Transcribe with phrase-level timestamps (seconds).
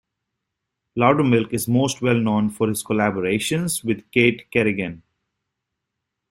[0.97, 5.03] Lowdermilk is most well known for his collaborations with Kait Kerrigan.